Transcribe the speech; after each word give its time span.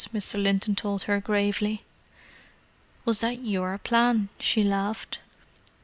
Mr. 0.15 0.41
Linton 0.41 0.73
told 0.75 1.03
her 1.03 1.21
gravely. 1.21 1.83
"Was 3.05 3.19
that 3.21 3.45
your 3.45 3.77
plan?" 3.77 4.29
she 4.39 4.63
laughed. 4.63 5.19